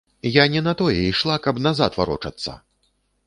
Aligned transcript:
Я 0.41 0.45
не 0.53 0.61
на 0.67 0.73
тое 0.79 0.95
ішла, 1.11 1.35
каб 1.47 1.61
назад 1.67 1.99
варочацца! 1.99 2.57